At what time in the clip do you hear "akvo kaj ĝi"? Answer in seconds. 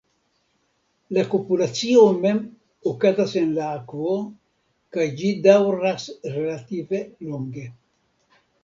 3.77-5.33